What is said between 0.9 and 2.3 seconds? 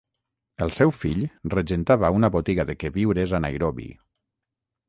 fill regentava